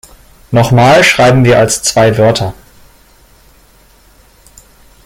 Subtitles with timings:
[0.49, 2.55] Noch mal schreiben wir als zwei Wörter.